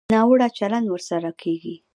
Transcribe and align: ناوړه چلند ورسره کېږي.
ناوړه 0.13 0.47
چلند 0.57 0.85
ورسره 0.89 1.29
کېږي. 1.41 1.75